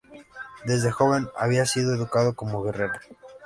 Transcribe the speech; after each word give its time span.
Desde 0.65 0.89
joven 0.89 1.27
había 1.37 1.67
sido 1.67 1.93
educado 1.93 2.33
como 2.35 2.63
guerrero. 2.63 2.95